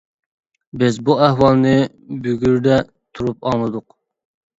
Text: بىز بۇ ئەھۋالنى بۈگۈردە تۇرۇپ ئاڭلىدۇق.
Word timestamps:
بىز 0.83 0.95
بۇ 1.09 1.17
ئەھۋالنى 1.25 1.73
بۈگۈردە 2.23 2.79
تۇرۇپ 3.19 3.47
ئاڭلىدۇق. 3.51 3.87